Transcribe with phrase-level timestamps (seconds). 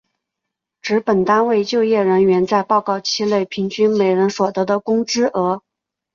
[0.81, 5.61] 指本单位就业人员在报告期内平均每人所得的工资额。